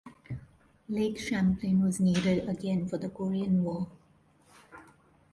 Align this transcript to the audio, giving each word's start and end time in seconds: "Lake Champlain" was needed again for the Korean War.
"Lake 0.89 1.19
Champlain" 1.19 1.79
was 1.83 1.99
needed 1.99 2.49
again 2.49 2.87
for 2.87 2.97
the 2.97 3.07
Korean 3.07 3.63
War. 3.63 3.87